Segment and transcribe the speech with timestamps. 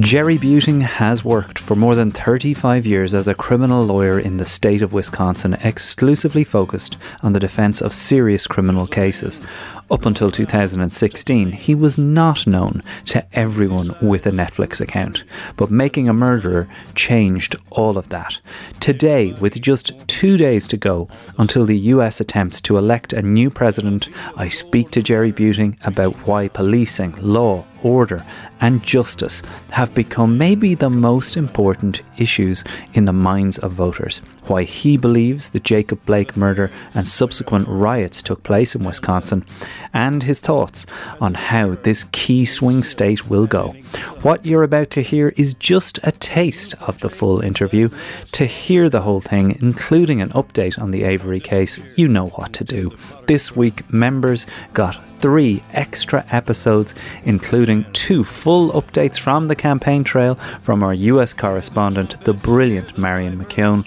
[0.00, 4.46] Jerry Buting has worked for more than 35 years as a criminal lawyer in the
[4.46, 9.42] state of Wisconsin, exclusively focused on the defense of serious criminal cases.
[9.90, 15.24] Up until 2016, he was not known to everyone with a Netflix account,
[15.56, 18.40] but Making a Murderer changed all of that.
[18.80, 23.50] Today, with just two days to go until the US attempts to elect a new
[23.50, 28.24] president, I speak to Jerry Buting about why policing, law, order,
[28.60, 32.64] and justice have become maybe the most important issues
[32.94, 34.20] in the minds of voters.
[34.46, 39.44] Why he believes the Jacob Blake murder and subsequent riots took place in Wisconsin,
[39.92, 40.86] and his thoughts
[41.20, 43.74] on how this key swing state will go.
[44.22, 47.88] What you're about to hear is just a taste of the full interview.
[48.32, 52.52] To hear the whole thing, including an update on the Avery case, you know what
[52.54, 52.96] to do.
[53.26, 60.34] This week, members got three extra episodes, including two full updates from the campaign trail
[60.62, 63.86] from our US correspondent, the brilliant Marion McKeown.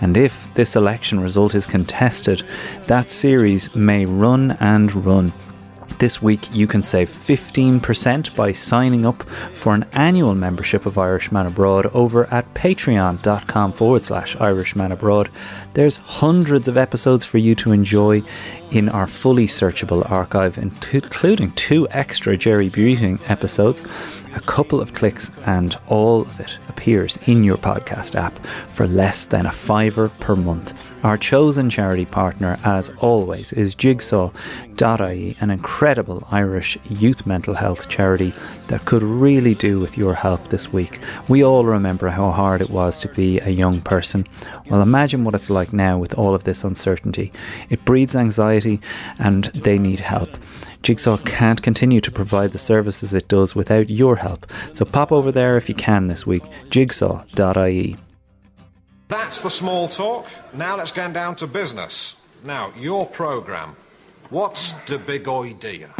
[0.00, 2.42] And if this election result is contested,
[2.86, 5.32] that series may run and run.
[6.00, 11.44] This week, you can save 15% by signing up for an annual membership of Irishman
[11.44, 15.28] Abroad over at patreon.com forward slash Irishman Abroad.
[15.74, 18.22] There's hundreds of episodes for you to enjoy
[18.70, 23.82] in our fully searchable archive, including two extra Jerry Buting episodes
[24.34, 29.26] a couple of clicks, and all of it appears in your podcast app for less
[29.26, 30.72] than a fiver per month.
[31.02, 38.34] Our chosen charity partner, as always, is Jigsaw.ie, an incredible Irish youth mental health charity
[38.68, 41.00] that could really do with your help this week.
[41.26, 44.26] We all remember how hard it was to be a young person.
[44.68, 47.32] Well, imagine what it's like now with all of this uncertainty.
[47.70, 48.78] It breeds anxiety,
[49.18, 50.36] and they need help.
[50.82, 54.46] Jigsaw can't continue to provide the services it does without your help.
[54.74, 56.44] So pop over there if you can this week.
[56.68, 57.96] Jigsaw.ie.
[59.10, 60.28] That's the small talk.
[60.54, 62.14] Now let's get down to business.
[62.44, 63.74] Now, your programme.
[64.30, 65.90] What's the big idea?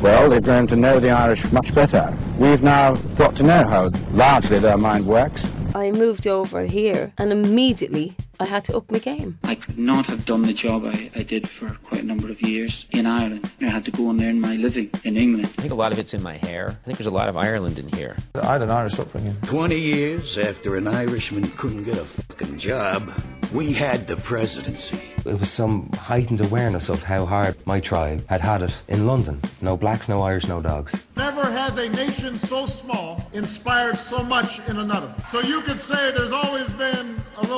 [0.00, 2.16] Well, they've grown to know the Irish much better.
[2.38, 5.46] We've now got to know how largely their mind works.
[5.74, 9.38] I moved over here and immediately I had to up my game.
[9.44, 12.42] I could not have done the job I, I did for quite a number of
[12.42, 13.50] years in Ireland.
[13.62, 15.46] I had to go and earn my living in England.
[15.58, 16.78] I think a lot of it's in my hair.
[16.82, 18.16] I think there's a lot of Ireland in here.
[18.34, 19.36] I had an Irish upbringing.
[19.44, 23.10] 20 years after an Irishman couldn't get a fucking job,
[23.54, 25.00] we had the presidency.
[25.24, 29.40] It was some heightened awareness of how hard my tribe had had it in London.
[29.60, 31.04] No blacks, no Irish, no dogs.
[31.16, 35.12] Never has a nation so small inspired so much in another.
[35.26, 36.95] So you could say there's always been a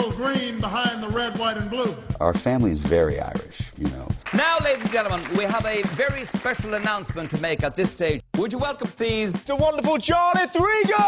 [0.08, 1.94] little green behind the red, white, and blue.
[2.20, 4.08] Our family is very Irish, you know.
[4.34, 8.20] Now, ladies and gentlemen, we have a very special announcement to make at this stage.
[8.36, 11.04] Would you welcome, please, the wonderful Charlie Threego?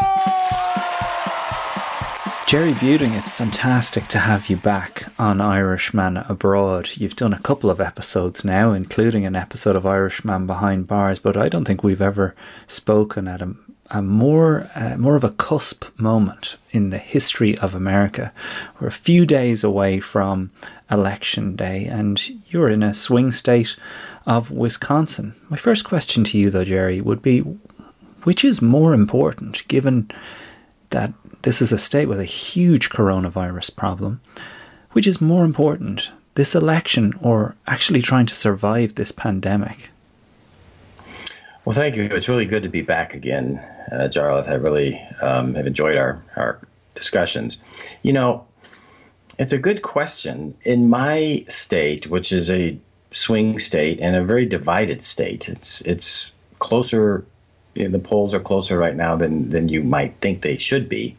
[2.46, 6.90] Jerry Buting, it's fantastic to have you back on Irishman Abroad.
[6.94, 11.36] You've done a couple of episodes now, including an episode of Irishman Behind Bars, but
[11.36, 12.34] I don't think we've ever
[12.66, 13.54] spoken at a,
[13.90, 18.32] a more uh, more of a cusp moment in the history of America.
[18.78, 20.50] We're a few days away from
[20.90, 23.76] election day, and you're in a swing state
[24.26, 25.34] of Wisconsin.
[25.48, 27.40] My first question to you, though, Jerry, would be
[28.24, 30.10] which is more important, given
[30.90, 31.12] that
[31.42, 34.20] this is a state with a huge coronavirus problem.
[34.92, 39.90] Which is more important, this election or actually trying to survive this pandemic?
[41.64, 42.04] Well, thank you.
[42.04, 44.48] It's really good to be back again, uh, Jarlath.
[44.48, 46.60] I really um, have enjoyed our, our
[46.94, 47.58] discussions.
[48.02, 48.46] You know,
[49.38, 50.56] it's a good question.
[50.62, 52.78] In my state, which is a
[53.12, 57.24] swing state and a very divided state, it's it's closer.
[57.74, 60.88] You know, the polls are closer right now than than you might think they should
[60.88, 61.16] be.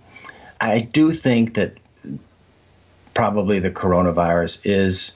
[0.60, 1.78] I do think that
[3.14, 5.16] probably the coronavirus is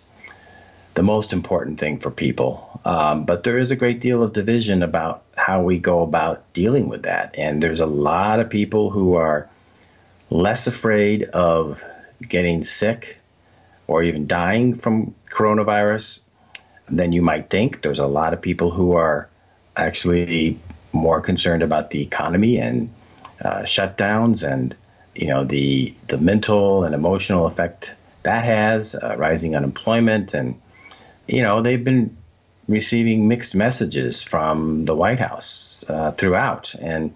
[0.96, 2.82] the most important thing for people.
[2.84, 6.90] Um, but there is a great deal of division about how we go about dealing
[6.90, 7.36] with that.
[7.38, 9.50] And there's a lot of people who are
[10.30, 11.84] less afraid of
[12.22, 13.18] getting sick
[13.88, 16.22] or even dying from coronavirus
[16.90, 17.82] than you might think.
[17.82, 19.30] There's a lot of people who are
[19.76, 20.60] actually
[20.94, 22.94] more concerned about the economy and
[23.44, 24.76] uh, shutdowns and
[25.14, 27.94] you know the the mental and emotional effect
[28.24, 30.60] that has, uh, rising unemployment, and
[31.28, 32.18] you know they've been
[32.68, 37.14] receiving mixed messages from the White House uh, throughout, and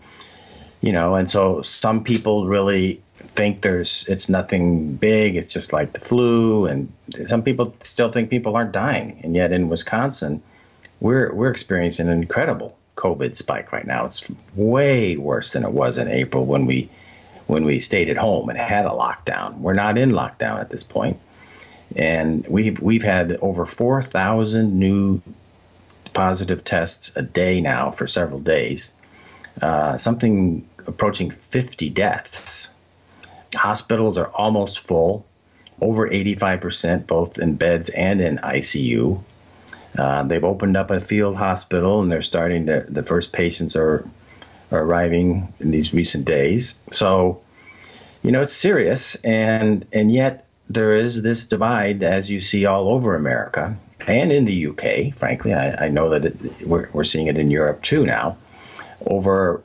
[0.81, 5.93] you know, and so some people really think there's it's nothing big, it's just like
[5.93, 6.91] the flu, and
[7.25, 10.41] some people still think people aren't dying, and yet in Wisconsin,
[10.99, 14.05] we're we're experiencing an incredible COVID spike right now.
[14.05, 16.89] It's way worse than it was in April when we
[17.47, 19.57] when we stayed at home and had a lockdown.
[19.59, 21.19] We're not in lockdown at this point,
[21.95, 25.21] and we've we've had over four thousand new
[26.13, 28.93] positive tests a day now for several days.
[29.61, 32.69] Uh, something approaching 50 deaths.
[33.55, 35.25] Hospitals are almost full,
[35.81, 39.21] over 85%, both in beds and in ICU.
[39.97, 44.07] Uh, they've opened up a field hospital and they're starting to, the first patients are,
[44.71, 46.79] are arriving in these recent days.
[46.91, 47.41] So,
[48.21, 49.15] you know, it's serious.
[49.23, 53.75] And, and yet there is this divide, as you see all over America
[54.07, 55.53] and in the UK, frankly.
[55.53, 58.37] I, I know that it, we're, we're seeing it in Europe too now
[59.05, 59.63] over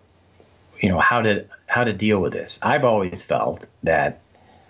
[0.81, 2.59] you know how to how to deal with this.
[2.63, 4.21] I've always felt that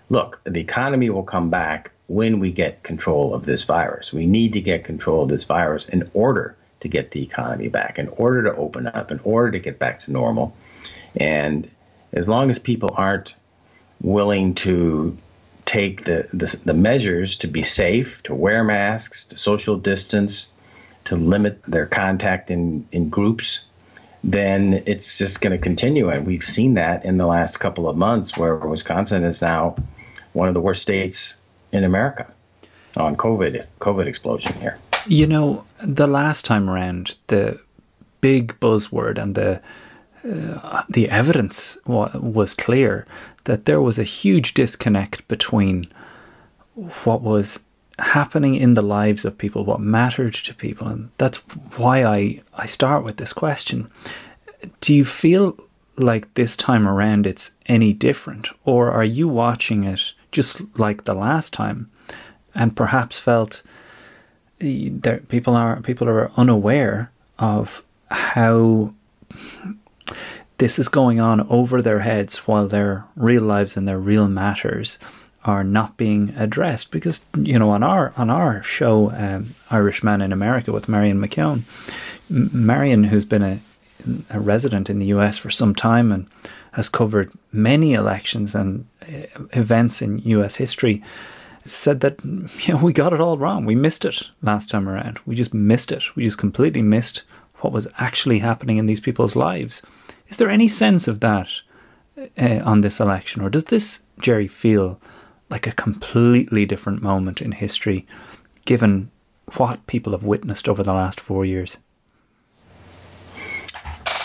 [0.09, 4.13] look, the economy will come back when we get control of this virus.
[4.13, 7.97] We need to get control of this virus in order to get the economy back,
[7.97, 10.55] in order to open up, in order to get back to normal.
[11.15, 11.69] And
[12.13, 13.35] as long as people aren't
[14.01, 15.17] willing to
[15.75, 20.49] take the, the, the measures to be safe, to wear masks, to social distance,
[21.03, 23.65] to limit their contact in, in groups,
[24.23, 26.09] then it's just going to continue.
[26.09, 29.75] And we've seen that in the last couple of months where Wisconsin is now
[30.31, 31.41] one of the worst states
[31.73, 32.25] in America
[32.95, 34.77] on COVID, COVID explosion here.
[35.07, 37.59] You know, the last time around, the
[38.21, 39.61] big buzzword and the
[40.25, 43.05] the evidence was clear
[43.43, 45.85] that there was a huge disconnect between
[47.03, 47.59] what was
[47.99, 50.87] happening in the lives of people, what mattered to people.
[50.87, 51.37] And that's
[51.77, 53.89] why I, I start with this question.
[54.81, 55.57] Do you feel
[55.97, 58.49] like this time around it's any different?
[58.65, 61.89] Or are you watching it just like the last time
[62.53, 63.61] and perhaps felt
[64.59, 68.93] that people are people are unaware of how
[70.57, 74.99] this is going on over their heads while their real lives and their real matters
[75.43, 80.21] are not being addressed because you know on our on our show um, Irish Man
[80.21, 81.61] in America with Marion McKeown
[82.29, 83.59] Marion who's been a,
[84.31, 86.27] a resident in the US for some time and
[86.71, 91.03] has covered many elections and uh, events in US history
[91.63, 93.65] said that you know, we got it all wrong.
[93.65, 95.19] We missed it last time around.
[95.25, 96.15] We just missed it.
[96.15, 97.23] We just completely missed
[97.57, 99.81] what was actually happening in these people's lives
[100.27, 101.49] is there any sense of that
[102.37, 104.99] uh, on this election or does this Jerry feel
[105.49, 108.05] like a completely different moment in history,
[108.65, 109.11] given
[109.57, 111.77] what people have witnessed over the last four years?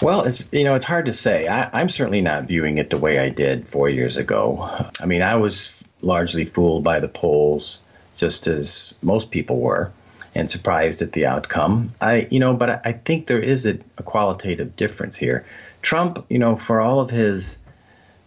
[0.02, 1.46] Well, it's you know it's hard to say.
[1.46, 4.90] I, am certainly not viewing it the way I did four years ago.
[4.98, 7.82] I mean, I was largely fooled by the polls,
[8.16, 9.92] just as most people were,
[10.34, 11.94] and surprised at the outcome.
[12.00, 15.44] I you know, but I, I think there is a, a qualitative difference here.
[15.82, 17.58] Trump, you know, for all of his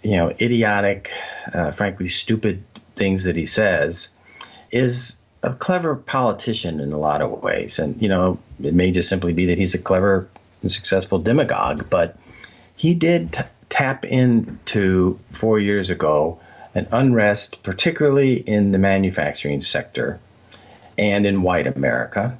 [0.02, 1.12] you know idiotic,
[1.54, 2.64] uh, frankly stupid
[2.96, 4.10] things that he says
[4.72, 7.80] is a clever politician in a lot of ways.
[7.80, 10.28] And, you know, it may just simply be that he's a clever
[10.62, 12.18] and successful demagogue, but
[12.76, 16.40] he did t- tap into four years ago
[16.74, 20.20] an unrest, particularly in the manufacturing sector
[20.98, 22.38] and in white America,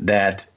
[0.00, 0.48] that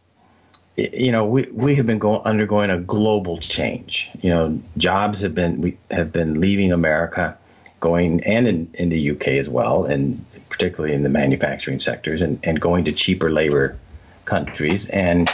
[0.80, 4.10] you know we, we have been going undergoing a global change.
[4.22, 7.38] You know, jobs have been we have been leaving America
[7.80, 12.40] going and in, in the UK as well, and particularly in the manufacturing sectors, and,
[12.44, 13.78] and going to cheaper labor
[14.26, 14.90] countries.
[14.90, 15.30] And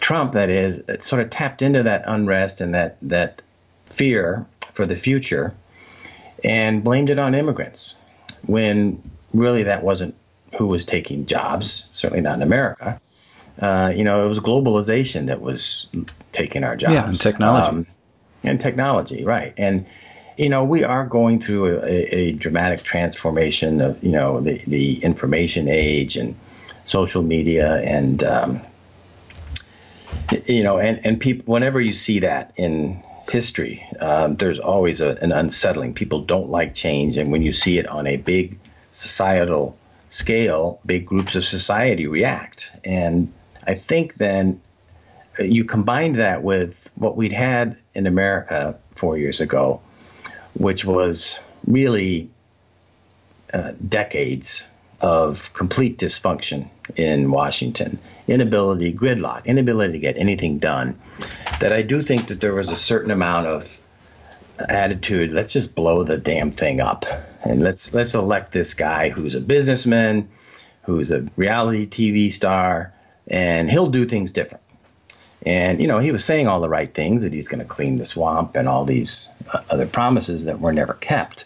[0.00, 3.42] Trump, that is, sort of tapped into that unrest and that that
[3.86, 5.54] fear for the future,
[6.42, 7.96] and blamed it on immigrants,
[8.46, 9.02] when
[9.32, 10.14] really that wasn't
[10.58, 11.88] who was taking jobs.
[11.90, 13.00] Certainly not in America.
[13.58, 15.86] Uh, you know, it was globalization that was
[16.32, 16.92] taking our jobs.
[16.92, 17.68] Yeah, and technology.
[17.68, 17.86] Um,
[18.42, 19.54] and technology, right?
[19.56, 19.86] And
[20.36, 25.02] you know, we are going through a, a, dramatic transformation of, you know, the, the
[25.02, 26.34] information age and
[26.84, 28.60] social media and, um,
[30.46, 35.10] you know, and, and people, whenever you see that in history, um, there's always a,
[35.22, 35.94] an unsettling.
[35.94, 37.16] People don't like change.
[37.16, 38.58] And when you see it on a big
[38.90, 39.76] societal
[40.08, 42.72] scale, big groups of society react.
[42.84, 43.32] And
[43.66, 44.60] I think then
[45.38, 49.80] you combine that with what we'd had in America four years ago
[50.54, 52.30] which was really
[53.52, 54.66] uh, decades
[55.00, 60.98] of complete dysfunction in Washington, inability, gridlock, inability to get anything done,
[61.60, 63.80] that I do think that there was a certain amount of
[64.58, 67.04] attitude, let's just blow the damn thing up.
[67.42, 70.28] And let's let's elect this guy who's a businessman,
[70.82, 72.92] who's a reality TV star,
[73.28, 74.62] and he'll do things different.
[75.46, 77.96] And, you know, he was saying all the right things that he's going to clean
[77.96, 81.44] the swamp and all these uh, other promises that were never kept.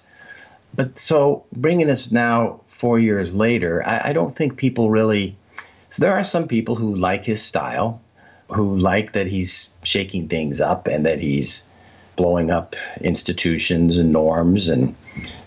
[0.75, 5.37] But so bringing us now four years later, I, I don't think people really.
[5.91, 8.01] So there are some people who like his style,
[8.51, 11.65] who like that he's shaking things up and that he's
[12.15, 14.97] blowing up institutions and norms and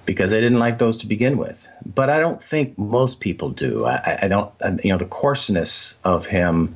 [0.06, 1.68] because they didn't like those to begin with.
[1.86, 3.86] But I don't think most people do.
[3.86, 4.52] I, I don't,
[4.84, 6.76] you know, the coarseness of him,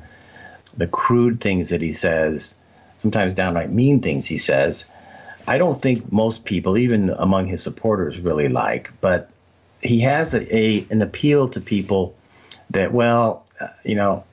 [0.76, 2.56] the crude things that he says,
[2.98, 4.86] sometimes downright mean things he says,
[5.46, 8.90] I don't think most people, even among his supporters, really like.
[9.00, 9.30] But
[9.80, 12.16] he has a, a an appeal to people
[12.70, 14.24] that, well, uh, you know,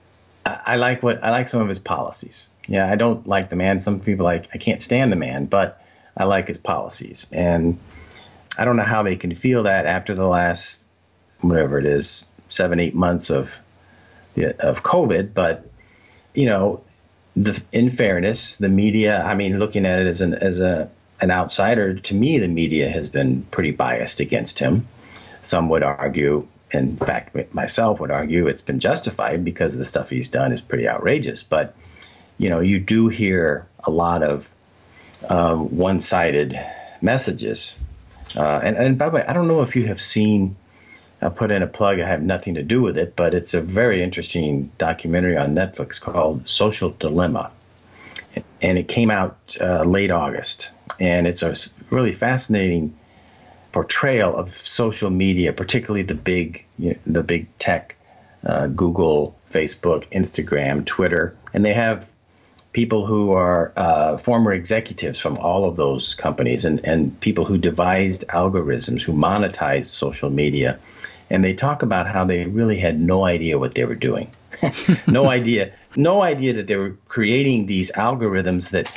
[0.46, 2.50] I, I like what I like some of his policies.
[2.68, 3.80] Yeah, I don't like the man.
[3.80, 5.82] Some people like I can't stand the man, but
[6.18, 7.28] I like his policies.
[7.32, 7.80] And
[8.58, 10.88] I don't know how they can feel that after the last
[11.42, 13.58] whatever it is, seven, eight months of
[14.38, 15.34] of COVID.
[15.34, 15.70] But
[16.34, 16.84] you know,
[17.36, 19.22] the, in fairness, the media.
[19.22, 22.90] I mean, looking at it as an as a an outsider, to me, the media
[22.90, 24.88] has been pretty biased against him.
[25.42, 30.30] Some would argue, in fact, myself would argue, it's been justified because the stuff he's
[30.30, 31.44] done is pretty outrageous.
[31.44, 31.76] But
[32.38, 34.50] you know, you do hear a lot of
[35.30, 36.60] um, one-sided
[37.02, 37.76] messages.
[38.36, 40.56] Uh, and, and by the way, I don't know if you have seen.
[41.22, 42.00] I'll put in a plug.
[42.00, 46.02] I have nothing to do with it, but it's a very interesting documentary on Netflix
[46.02, 47.52] called Social Dilemma,
[48.62, 50.70] and it came out uh, late August.
[51.00, 51.56] And it's a
[51.90, 52.98] really fascinating
[53.72, 57.96] portrayal of social media, particularly the big, you know, the big tech,
[58.46, 62.12] uh, Google, Facebook, Instagram, Twitter, and they have
[62.74, 67.58] people who are uh, former executives from all of those companies and, and people who
[67.58, 70.80] devised algorithms who monetized social media.
[71.30, 74.30] And they talk about how they really had no idea what they were doing.
[75.08, 78.92] no idea, no idea that they were creating these algorithms that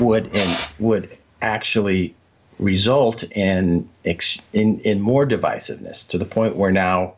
[0.00, 2.14] would and would actually
[2.58, 7.14] result in, in in more divisiveness to the point where now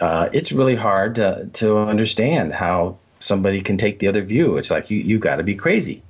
[0.00, 4.58] uh, it's really hard to, to understand how somebody can take the other view.
[4.58, 6.02] It's like you you got to be crazy.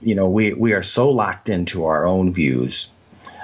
[0.00, 2.88] You know, we we are so locked into our own views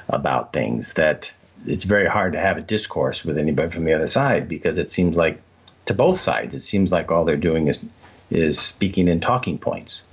[0.08, 1.32] about things that
[1.66, 4.90] it's very hard to have a discourse with anybody from the other side because it
[4.90, 5.40] seems like
[5.84, 7.84] to both sides it seems like all they're doing is
[8.30, 10.04] is speaking in talking points.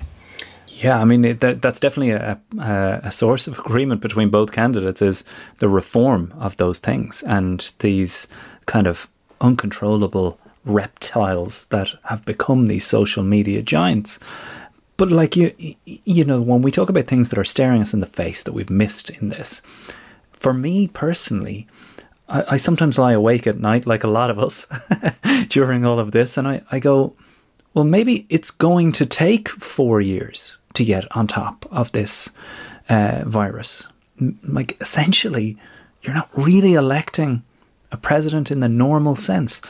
[0.67, 5.01] Yeah, I mean that that's definitely a, a, a source of agreement between both candidates
[5.01, 5.23] is
[5.59, 8.27] the reform of those things and these
[8.65, 9.09] kind of
[9.41, 10.37] uncontrollable
[10.69, 14.19] reptiles that have become these social media giants.
[14.97, 15.53] But like you,
[15.85, 18.53] you know, when we talk about things that are staring us in the face that
[18.53, 19.61] we've missed in this,
[20.33, 21.67] for me personally,
[22.27, 24.67] I, I sometimes lie awake at night, like a lot of us,
[25.49, 27.15] during all of this, and I, I go,
[27.73, 32.29] well, maybe it's going to take four years to get on top of this
[32.89, 33.85] uh, virus.
[34.43, 35.57] Like, essentially,
[36.01, 37.43] you're not really electing
[37.91, 39.61] a president in the normal sense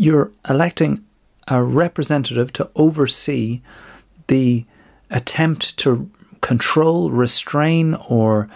[0.00, 1.04] you're electing
[1.46, 3.60] a representative to oversee
[4.28, 4.64] the
[5.10, 8.48] attempt to control, restrain, or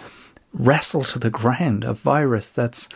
[0.53, 2.89] wrestle to the ground a virus that's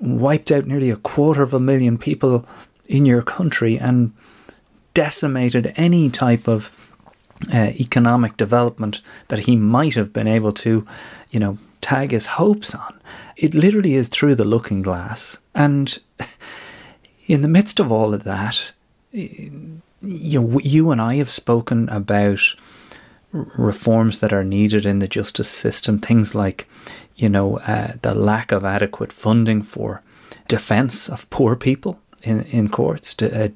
[0.00, 2.46] wiped out nearly a quarter of a million people
[2.88, 4.14] in your country and
[4.94, 6.74] decimated any type of
[7.52, 10.86] uh, economic development that he might have been able to,
[11.30, 12.98] you know, tag his hopes on.
[13.36, 15.36] It literally is through the looking glass.
[15.54, 15.98] And
[17.30, 18.72] in the midst of all of that,
[19.12, 19.70] you
[20.02, 22.40] know, you and I have spoken about
[23.30, 26.68] reforms that are needed in the justice system, things like,
[27.14, 30.02] you know, uh, the lack of adequate funding for
[30.48, 33.48] defense of poor people in, in courts, to, uh,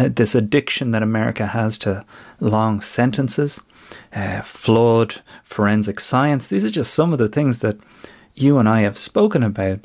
[0.00, 2.04] uh, this addiction that America has to
[2.40, 3.62] long sentences,
[4.12, 6.48] uh, flawed forensic science.
[6.48, 7.78] These are just some of the things that
[8.34, 9.78] you and I have spoken about.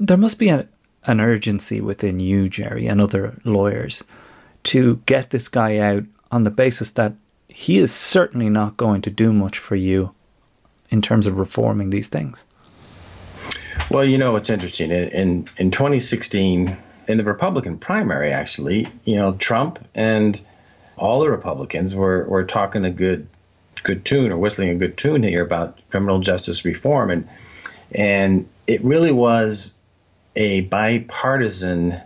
[0.00, 0.66] There must be a,
[1.06, 4.04] an urgency within you, Jerry, and other lawyers
[4.64, 7.14] to get this guy out on the basis that
[7.48, 10.14] he is certainly not going to do much for you
[10.90, 12.44] in terms of reforming these things.
[13.90, 14.90] Well, you know, it's interesting.
[14.90, 16.76] In in 2016,
[17.08, 20.40] in the Republican primary, actually, you know, Trump and
[20.96, 23.26] all the Republicans were, were talking a good
[23.82, 27.28] good tune or whistling a good tune here about criminal justice reform, and
[27.92, 29.74] and it really was
[30.36, 32.00] a bipartisan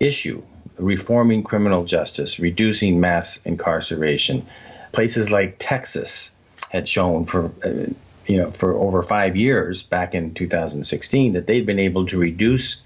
[0.00, 0.42] issue
[0.78, 4.46] reforming criminal justice, reducing mass incarceration.
[4.92, 6.32] Places like Texas
[6.70, 7.92] had shown for uh,
[8.26, 12.82] you know for over 5 years back in 2016 that they'd been able to reduce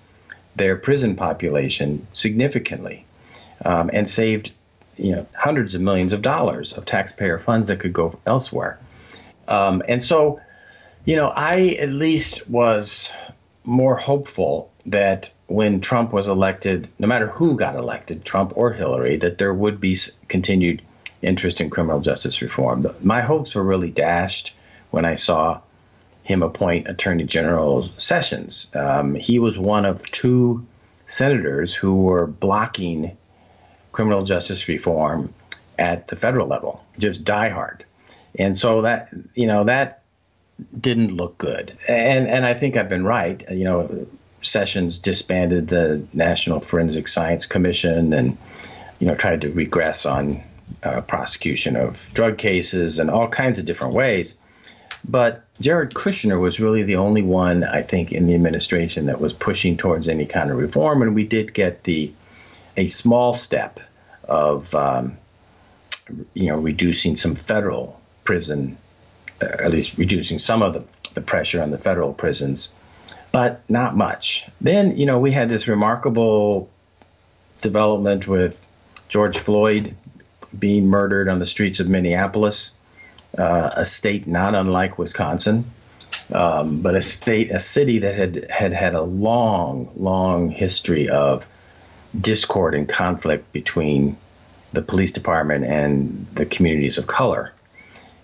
[0.56, 3.06] their prison population significantly
[3.64, 4.52] um, and saved
[4.96, 8.78] you know hundreds of millions of dollars of taxpayer funds that could go elsewhere.
[9.46, 10.40] Um, and so,
[11.06, 13.10] you know, I at least was
[13.68, 19.18] more hopeful that when Trump was elected, no matter who got elected, Trump or Hillary,
[19.18, 19.96] that there would be
[20.26, 20.82] continued
[21.20, 22.86] interest in criminal justice reform.
[23.02, 24.54] My hopes were really dashed
[24.90, 25.60] when I saw
[26.22, 28.70] him appoint Attorney General Sessions.
[28.74, 30.66] Um, he was one of two
[31.06, 33.16] senators who were blocking
[33.92, 35.34] criminal justice reform
[35.78, 37.82] at the federal level, just diehard.
[38.38, 40.02] And so that, you know, that
[40.78, 41.76] didn't look good.
[41.88, 43.44] And and I think I've been right.
[43.50, 44.06] You know,
[44.42, 48.38] Sessions disbanded the National Forensic Science Commission and,
[48.98, 50.42] you know, tried to regress on
[50.82, 54.36] uh, prosecution of drug cases and all kinds of different ways.
[55.04, 59.32] But Jared Kushner was really the only one, I think, in the administration that was
[59.32, 62.12] pushing towards any kind of reform, and we did get the
[62.76, 63.80] a small step
[64.24, 65.16] of um,
[66.34, 68.76] you know reducing some federal prison,
[69.40, 72.72] at least reducing some of the, the pressure on the federal prisons,
[73.32, 74.48] but not much.
[74.60, 76.70] Then you know we had this remarkable
[77.60, 78.60] development with
[79.08, 79.94] George Floyd
[80.56, 82.72] being murdered on the streets of Minneapolis
[83.36, 85.64] uh, a state not unlike Wisconsin,
[86.32, 91.46] um, but a state, a city that had had had a long, long history of
[92.18, 94.16] discord and conflict between
[94.72, 97.52] the police department and the communities of color.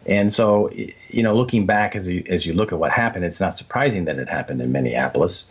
[0.07, 3.41] And so, you know, looking back as you as you look at what happened, it's
[3.41, 5.51] not surprising that it happened in Minneapolis.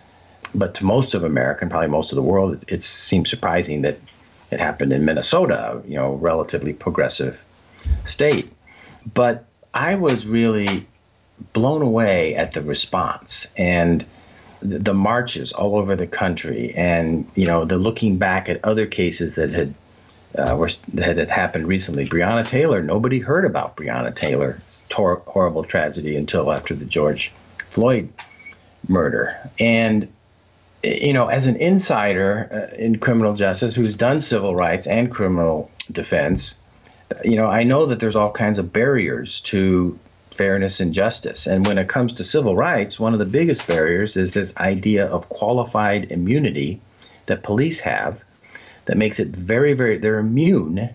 [0.55, 3.81] But to most of America and probably most of the world, it, it seems surprising
[3.83, 3.97] that
[4.51, 7.43] it happened in Minnesota, you know, relatively progressive
[8.03, 8.51] state.
[9.11, 10.87] But I was really
[11.53, 14.05] blown away at the response and
[14.61, 19.35] the marches all over the country, and you know the looking back at other cases
[19.35, 19.73] that had
[20.37, 22.05] uh, were, that had happened recently.
[22.07, 27.31] Breonna Taylor, nobody heard about Breonna Taylor's tor- horrible tragedy until after the George
[27.69, 28.11] Floyd
[28.87, 30.07] murder, and
[30.83, 35.71] you know, as an insider uh, in criminal justice who's done civil rights and criminal
[35.89, 36.59] defense,
[37.23, 39.97] you know, I know that there's all kinds of barriers to
[40.31, 41.47] fairness and justice.
[41.47, 45.05] And when it comes to civil rights, one of the biggest barriers is this idea
[45.07, 46.81] of qualified immunity
[47.27, 48.23] that police have
[48.85, 50.89] that makes it very, very, they're immune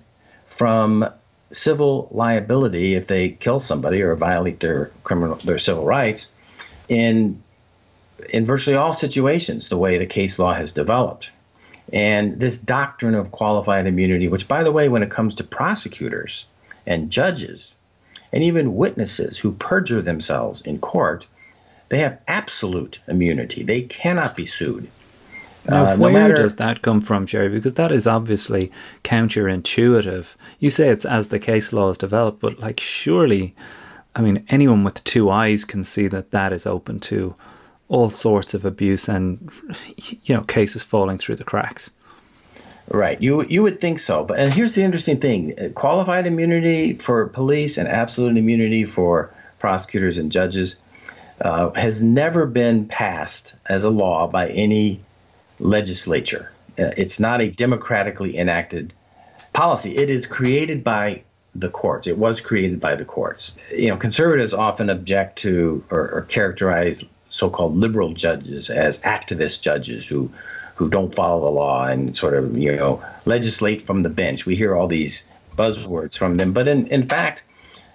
[0.47, 1.09] from
[1.51, 6.31] civil liability if they kill somebody or violate their criminal, their civil rights
[6.89, 7.43] in,
[8.29, 11.31] in virtually all situations, the way the case law has developed.
[11.93, 16.45] And this doctrine of qualified immunity, which, by the way, when it comes to prosecutors
[16.87, 17.75] and judges
[18.33, 21.27] and even witnesses who perjure themselves in court,
[21.89, 23.63] they have absolute immunity.
[23.63, 24.91] They cannot be sued.
[25.67, 26.35] Now, uh, where matter...
[26.35, 27.49] does that come from, Jerry?
[27.49, 28.71] Because that is obviously
[29.05, 30.35] counterintuitive.
[30.59, 33.55] You say it's as the case law is developed, but like, surely,
[34.15, 37.35] I mean, anyone with two eyes can see that that is open to
[37.89, 39.51] all sorts of abuse and
[40.25, 41.91] you know cases falling through the cracks.
[42.91, 43.21] Right.
[43.21, 47.77] You you would think so, but and here's the interesting thing: qualified immunity for police
[47.77, 50.77] and absolute immunity for prosecutors and judges
[51.41, 55.01] uh, has never been passed as a law by any
[55.59, 56.51] legislature.
[56.79, 58.93] Uh, it's not a democratically enacted
[59.53, 59.97] policy.
[59.97, 61.23] It is created by
[61.55, 62.07] the courts.
[62.07, 63.57] It was created by the courts.
[63.73, 70.07] You know, conservatives often object to or, or characterize so-called liberal judges as activist judges
[70.07, 70.31] who
[70.77, 74.47] who don't follow the law and sort of you know legislate from the bench.
[74.47, 75.25] We hear all these
[75.57, 77.43] buzzwords from them, but in in fact,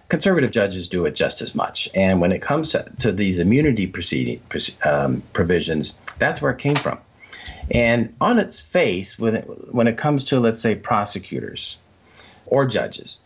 [0.10, 1.89] conservative judges do it just as much.
[1.95, 4.41] And when it comes to, to these immunity proceeding
[4.84, 6.99] um, provisions, that's where it came from.
[7.71, 11.77] And on its face, when it, when it comes to let's say prosecutors
[12.45, 13.19] or judges,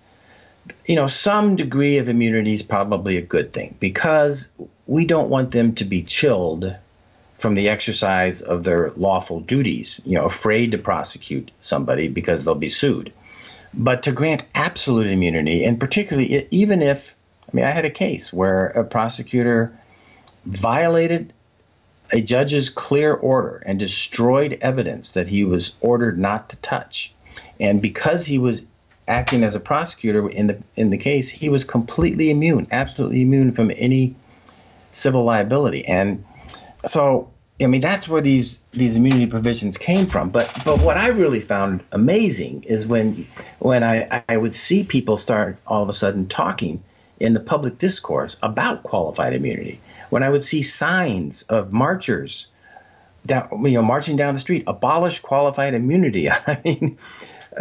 [0.85, 4.51] you know, some degree of immunity is probably a good thing because
[4.85, 6.75] we don't want them to be chilled
[7.37, 12.55] from the exercise of their lawful duties, you know, afraid to prosecute somebody because they'll
[12.55, 13.13] be sued.
[13.73, 17.13] But to grant absolute immunity, and particularly even if,
[17.47, 19.77] I mean, I had a case where a prosecutor
[20.45, 21.33] violated
[22.11, 27.13] a judge's clear order and destroyed evidence that he was ordered not to touch.
[27.59, 28.65] And because he was
[29.07, 33.51] acting as a prosecutor in the in the case, he was completely immune, absolutely immune
[33.51, 34.15] from any
[34.91, 35.85] civil liability.
[35.85, 36.25] And
[36.85, 40.29] so, I mean, that's where these these immunity provisions came from.
[40.29, 43.27] But but what I really found amazing is when
[43.59, 46.83] when I, I would see people start all of a sudden talking
[47.19, 49.79] in the public discourse about qualified immunity.
[50.09, 52.47] When I would see signs of marchers
[53.25, 56.29] down, you know, marching down the street, abolish qualified immunity.
[56.31, 56.97] I mean,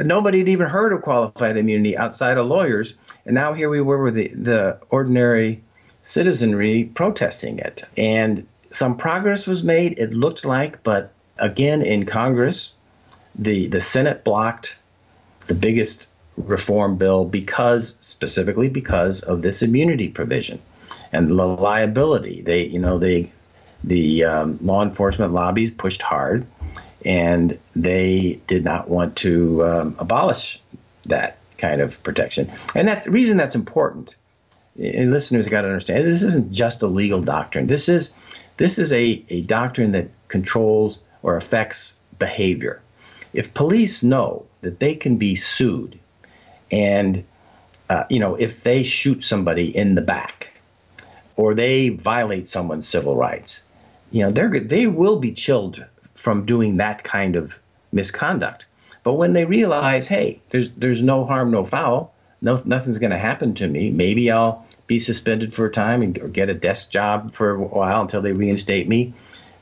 [0.05, 2.95] nobody had even heard of qualified immunity outside of lawyers.
[3.25, 5.63] And now here we were with the, the ordinary
[6.05, 7.83] citizenry protesting it.
[7.97, 12.75] And some progress was made, it looked like, but again, in Congress,
[13.35, 14.79] the, the Senate blocked
[15.47, 20.61] the biggest reform bill because, specifically because of this immunity provision
[21.13, 22.43] and the liability.
[22.43, 23.33] They, you know, they,
[23.85, 26.47] the um, law enforcement lobbies pushed hard
[27.05, 30.61] and they did not want to um, abolish
[31.07, 32.51] that kind of protection.
[32.75, 34.15] And that's the reason that's important.
[34.79, 37.67] And listeners got to understand this isn't just a legal doctrine.
[37.67, 38.13] This is
[38.59, 42.83] this is a, a doctrine that controls or affects behavior.
[43.33, 45.99] If police know that they can be sued,
[46.71, 47.25] and
[47.89, 50.51] uh, you know if they shoot somebody in the back,
[51.37, 53.65] or they violate someone's civil rights,
[54.11, 57.59] you know they're they will be chilled from doing that kind of
[57.93, 58.67] misconduct.
[59.03, 63.19] But when they realize, hey, there's there's no harm, no foul, no nothing's going to
[63.19, 63.91] happen to me.
[63.91, 67.61] Maybe I'll be suspended for a time and or get a desk job for a
[67.61, 69.15] while until they reinstate me.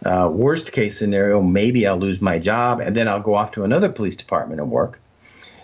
[0.04, 3.64] Uh, worst case scenario, maybe I'll lose my job and then I'll go off to
[3.64, 5.00] another police department and work.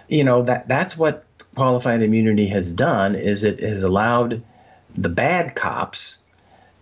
[0.09, 1.25] You know that that's what
[1.55, 4.43] qualified immunity has done is it has allowed
[4.97, 6.19] the bad cops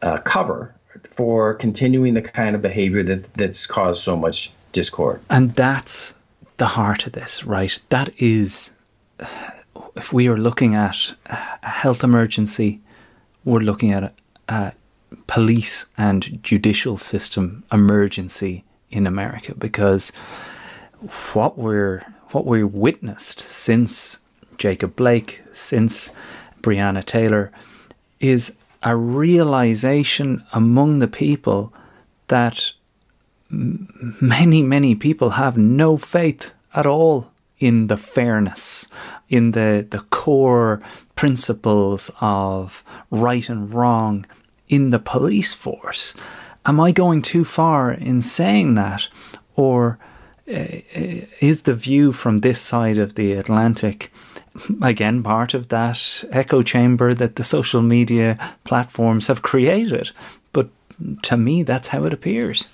[0.02, 0.74] uh, cover
[1.10, 5.20] for continuing the kind of behavior that that's caused so much discord.
[5.30, 6.16] And that's
[6.58, 7.80] the heart of this, right?
[7.88, 8.72] That is,
[9.96, 12.80] if we are looking at a health emergency,
[13.44, 14.12] we're looking at a,
[14.48, 14.72] a
[15.26, 20.10] police and judicial system emergency in America because
[21.32, 24.20] what we're what we witnessed since
[24.58, 26.10] Jacob Blake, since
[26.60, 27.50] Breonna Taylor,
[28.20, 31.72] is a realization among the people
[32.26, 32.72] that
[33.50, 38.88] many, many people have no faith at all in the fairness,
[39.28, 40.80] in the, the core
[41.16, 44.26] principles of right and wrong
[44.68, 46.14] in the police force.
[46.66, 49.08] Am I going too far in saying that?
[49.56, 49.98] Or
[50.48, 54.12] is the view from this side of the Atlantic
[54.82, 60.10] again part of that echo chamber that the social media platforms have created?
[60.52, 60.70] But
[61.22, 62.68] to me, that's how it appears.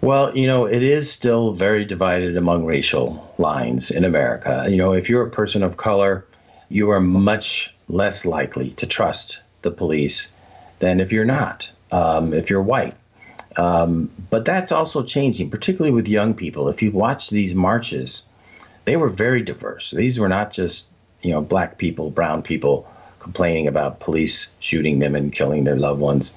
[0.00, 4.66] Well, you know, it is still very divided among racial lines in America.
[4.68, 6.26] You know, if you're a person of color,
[6.68, 10.28] you are much less likely to trust the police
[10.78, 12.94] than if you're not, um, if you're white.
[13.56, 16.68] Um, but that's also changing, particularly with young people.
[16.68, 18.24] If you watch these marches,
[18.84, 19.90] they were very diverse.
[19.90, 20.88] These were not just,
[21.22, 22.88] you know, black people, brown people
[23.18, 26.32] complaining about police shooting them and killing their loved ones.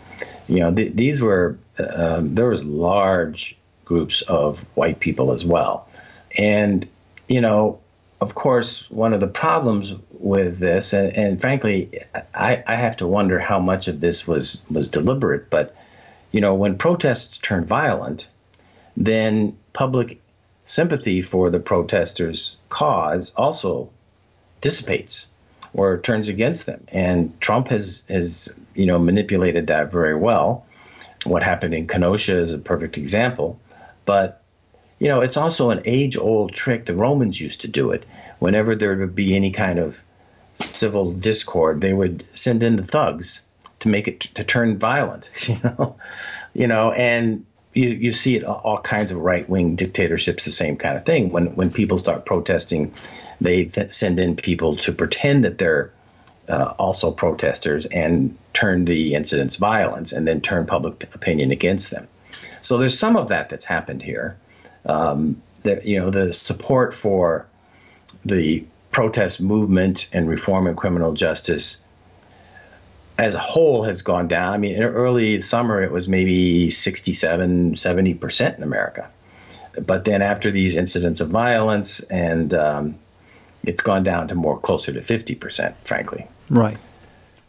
[0.48, 5.88] You know, th- these were um, there was large groups of white people as well,
[6.36, 6.88] and
[7.28, 7.80] you know,
[8.20, 12.02] of course, one of the problems with this, and, and frankly,
[12.34, 15.52] I, I have to wonder how much of this was was deliberate.
[15.52, 15.76] But
[16.32, 18.28] you know, when protests turn violent,
[18.96, 20.22] then public
[20.66, 23.90] sympathy for the protesters' cause also
[24.62, 25.28] dissipates
[25.74, 26.86] or turns against them.
[26.90, 30.66] And Trump has has you know manipulated that very well.
[31.24, 33.60] What happened in Kenosha is a perfect example.
[34.06, 34.42] But
[35.00, 36.86] you know, it's also an age-old trick.
[36.86, 38.06] The Romans used to do it.
[38.40, 39.98] Whenever there would be any kind of
[40.56, 43.42] civil discord, they would send in the thugs
[43.80, 45.30] to make it to turn violent.
[45.48, 45.96] You know,
[46.54, 50.78] you know, and you, you see it all kinds of right wing dictatorships, the same
[50.78, 51.30] kind of thing.
[51.30, 52.94] When when people start protesting,
[53.40, 55.92] they th- send in people to pretend that they're
[56.48, 62.08] uh, also protesters and turn the incidents violence and then turn public opinion against them.
[62.62, 64.38] So there's some of that that's happened here.
[64.86, 67.46] Um, that you know the support for
[68.26, 71.84] the protest movement and reform in criminal justice
[73.20, 74.54] as a whole has gone down.
[74.54, 79.10] I mean, in early summer, it was maybe 67, 70% in America.
[79.80, 83.00] But then after these incidents of violence, and um,
[83.64, 86.28] it's gone down to more closer to 50%, frankly.
[86.50, 86.78] Right.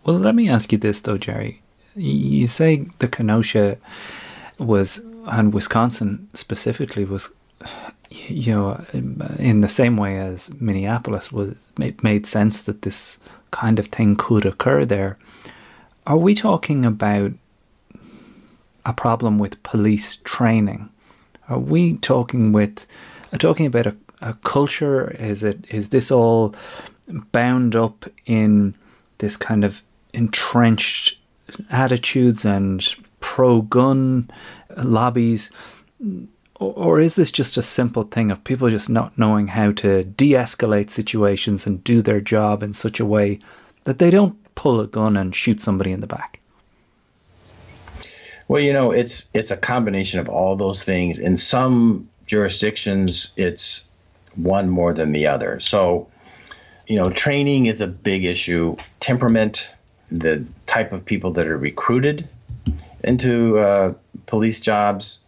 [0.04, 1.62] Well, let me ask you this, though, Jerry.
[1.94, 3.78] You say the Kenosha
[4.58, 7.30] was, and Wisconsin specifically, was
[8.10, 13.20] you know, in the same way as Minneapolis was, it made sense that this
[13.52, 15.16] kind of thing could occur there.
[16.10, 17.34] Are we talking about
[18.84, 20.88] a problem with police training?
[21.48, 22.84] Are we talking with
[23.32, 25.12] uh, talking about a, a culture?
[25.12, 26.52] Is it is this all
[27.30, 28.74] bound up in
[29.18, 31.20] this kind of entrenched
[31.70, 32.84] attitudes and
[33.20, 34.28] pro gun
[34.78, 35.52] lobbies?
[36.56, 40.32] Or, is this just a simple thing of people just not knowing how to de
[40.32, 43.38] escalate situations and do their job in such a way
[43.84, 46.38] that they don't pull a gun and shoot somebody in the back?
[48.46, 51.18] Well, you know, it's it's a combination of all those things.
[51.18, 53.84] In some jurisdictions, it's
[54.34, 55.60] one more than the other.
[55.60, 56.08] So,
[56.86, 58.76] you know, training is a big issue.
[58.98, 59.70] Temperament,
[60.10, 62.28] the type of people that are recruited
[63.02, 63.94] into uh,
[64.26, 65.20] police jobs,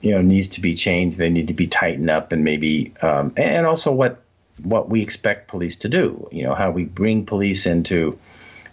[0.00, 1.18] you know, needs to be changed.
[1.18, 4.22] They need to be tightened up, and maybe, um, and also what
[4.62, 6.28] what we expect police to do.
[6.30, 8.20] You know, how we bring police into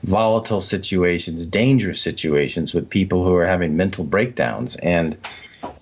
[0.04, 5.18] volatile situations, dangerous situations with people who are having mental breakdowns, and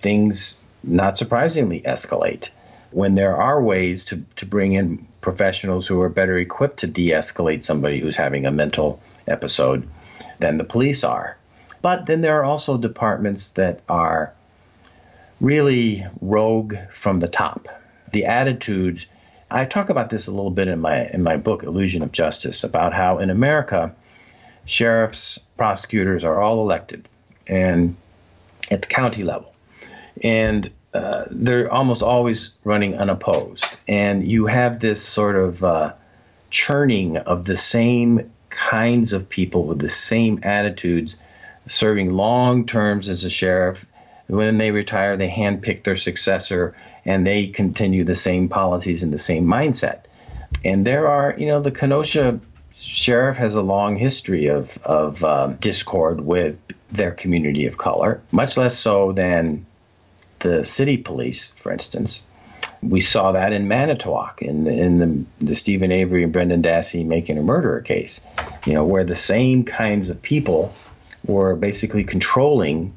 [0.02, 2.50] things, not surprisingly, escalate.
[2.92, 7.10] When there are ways to, to bring in professionals who are better equipped to de
[7.10, 9.88] escalate somebody who's having a mental episode
[10.40, 11.38] than the police are.
[11.82, 14.34] But then there are also departments that are
[15.42, 17.68] really rogue from the top.
[18.12, 19.06] The attitude
[19.54, 22.64] I talk about this a little bit in my in my book Illusion of Justice
[22.64, 23.94] about how in America
[24.66, 27.08] sheriffs, prosecutors are all elected,
[27.48, 27.96] and
[28.72, 29.54] at the county level,
[30.22, 33.66] and uh, they're almost always running unopposed.
[33.88, 35.94] And you have this sort of uh,
[36.50, 41.16] churning of the same kinds of people with the same attitudes,
[41.66, 43.86] serving long terms as a sheriff.
[44.28, 49.18] When they retire, they handpick their successor and they continue the same policies and the
[49.18, 50.04] same mindset.
[50.64, 52.40] And there are, you know, the Kenosha
[52.84, 56.58] sheriff has a long history of, of um, discord with
[56.92, 59.66] their community of color, much less so than
[60.40, 62.26] the city police, for instance.
[62.82, 67.38] We saw that in Manitowoc in, in the, the Steven Avery and Brendan Dassey making
[67.38, 68.20] a murderer case,
[68.66, 70.76] you know, where the same kinds of people
[71.26, 72.96] were basically controlling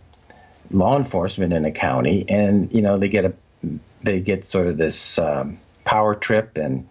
[0.73, 3.33] law enforcement in a county, and you know they get a
[4.03, 6.89] they get sort of this um, power trip and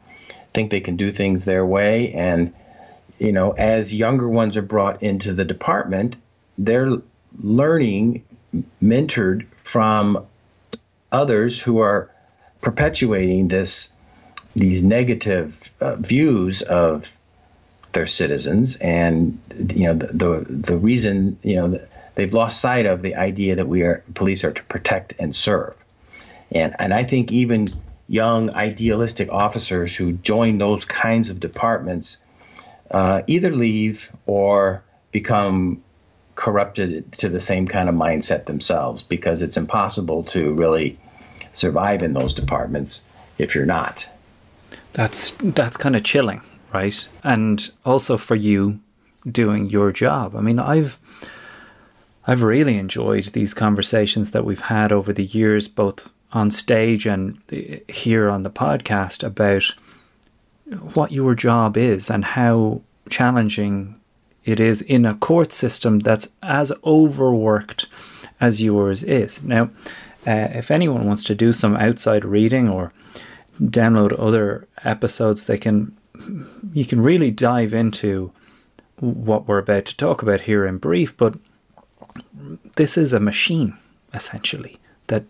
[0.54, 2.54] think they can do things their way, and
[3.18, 6.18] you know, as younger ones are brought into the department,
[6.58, 6.98] they're
[7.42, 8.24] learning,
[8.82, 10.26] mentored from
[11.12, 12.10] others who are
[12.62, 13.92] perpetuating this
[14.56, 17.16] these negative uh, views of
[17.92, 19.40] their citizens, and
[19.76, 21.80] you know the, the the, reason you know
[22.16, 25.76] they've lost sight of the idea that we are police are to protect and serve,
[26.52, 27.70] and and I think even
[28.08, 32.20] young idealistic officers who join those kinds of departments
[32.92, 35.84] uh, either leave or become
[36.36, 41.00] corrupted to the same kind of mindset themselves because it's impossible to really
[41.54, 44.08] survive in those departments if you're not.
[44.94, 46.42] That's that's kind of chilling,
[46.74, 47.08] right?
[47.24, 48.80] And also for you
[49.30, 50.36] doing your job.
[50.36, 51.00] I mean, I've
[52.28, 57.40] I've really enjoyed these conversations that we've had over the years both on stage and
[57.88, 59.64] here on the podcast about
[60.94, 64.00] what your job is and how challenging
[64.44, 67.88] it is in a court system that's as overworked
[68.40, 69.44] as yours is.
[69.44, 69.70] Now,
[70.28, 72.92] uh, if anyone wants to do some outside reading or
[73.62, 75.96] download other episodes, they can.
[76.74, 78.32] You can really dive into
[79.00, 81.36] what we're about to talk about here in brief, but
[82.76, 83.78] this is a machine
[84.14, 85.26] essentially that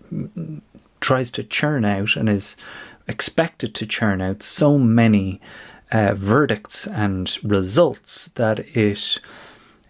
[1.00, 2.56] tries to churn out and is
[3.08, 5.39] expected to churn out so many
[5.91, 9.20] uh, verdicts and results that it,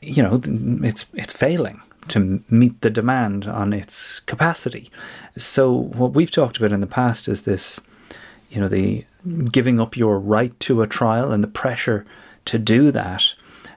[0.01, 0.41] you know,
[0.84, 4.91] it's it's failing to meet the demand on its capacity.
[5.38, 7.82] So what we've talked about in the past is this,
[8.49, 9.06] you know, the
[9.51, 12.06] giving up your right to a trial and the pressure
[12.45, 13.34] to do that,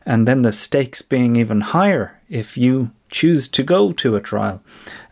[0.09, 4.63] and then the stakes being even higher if you choose to go to a trial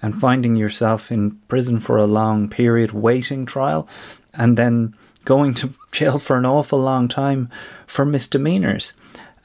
[0.00, 3.86] and finding yourself in prison for a long period waiting trial
[4.32, 4.94] and then
[5.26, 7.50] going to jail for an awful long time
[7.86, 8.94] for misdemeanors.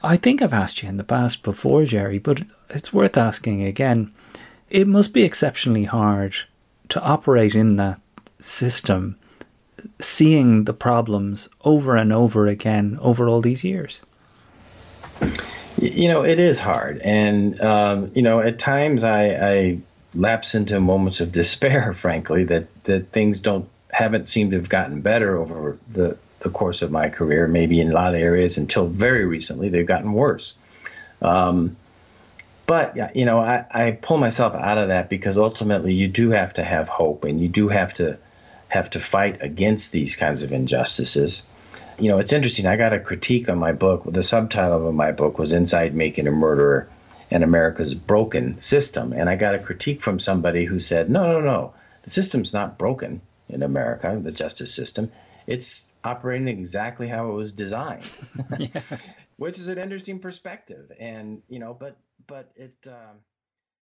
[0.02, 4.10] I think I've asked you in the past before, Jerry, but it's worth asking again.
[4.70, 6.34] It must be exceptionally hard
[6.88, 8.00] to operate in that
[8.40, 9.16] system,
[10.00, 14.00] seeing the problems over and over again over all these years.
[15.82, 17.00] You know, it is hard.
[17.00, 19.78] And, um, you know, at times I, I
[20.14, 25.02] lapse into moments of despair, frankly, that, that things don't haven't seemed to have gotten
[25.02, 27.46] better over the, the course of my career.
[27.46, 30.54] Maybe in a lot of areas until very recently, they've gotten worse.
[31.20, 31.76] Um,
[32.66, 36.54] but you know, I, I pull myself out of that because ultimately you do have
[36.54, 38.18] to have hope, and you do have to
[38.68, 41.44] have to fight against these kinds of injustices
[41.98, 42.66] you know, it's interesting.
[42.66, 44.02] I got a critique on my book.
[44.06, 46.88] The subtitle of my book was Inside Making a Murderer
[47.30, 49.12] and America's Broken System.
[49.12, 52.78] And I got a critique from somebody who said, no, no, no, the system's not
[52.78, 55.10] broken in America, the justice system.
[55.46, 58.04] It's operating exactly how it was designed,
[59.36, 60.92] which is an interesting perspective.
[60.98, 63.14] And, you know, but, but it, uh,